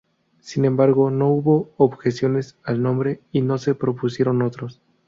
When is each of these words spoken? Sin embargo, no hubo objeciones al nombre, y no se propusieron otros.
Sin 0.41 0.65
embargo, 0.65 1.11
no 1.11 1.27
hubo 1.27 1.69
objeciones 1.77 2.57
al 2.63 2.81
nombre, 2.81 3.19
y 3.31 3.41
no 3.43 3.59
se 3.59 3.75
propusieron 3.75 4.41
otros. 4.41 4.81